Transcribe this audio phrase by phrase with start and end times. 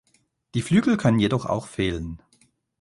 [0.55, 2.19] Die Flügel können jedoch auch fehlen.